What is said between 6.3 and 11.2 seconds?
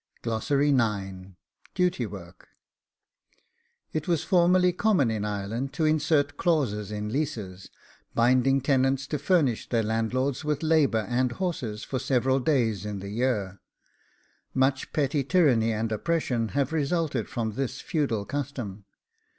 clauses in leases, binding tenants to furnish their landlords with labourers